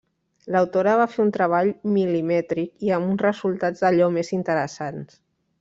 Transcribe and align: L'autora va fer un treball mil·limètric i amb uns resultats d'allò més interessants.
L'autora 0.53 0.95
va 1.01 1.05
fer 1.15 1.19
un 1.23 1.29
treball 1.35 1.69
mil·limètric 1.97 2.87
i 2.87 2.91
amb 2.97 3.13
uns 3.13 3.23
resultats 3.29 3.85
d'allò 3.85 4.11
més 4.19 4.37
interessants. 4.39 5.19